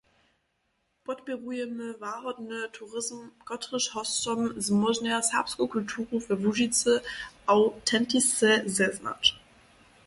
[1.03, 6.91] Podpěrujemy łahodny turizm, kotryž hosćom zmóžnja serbsku kulturu we Łužicy
[7.53, 9.23] awtentisce zeznać.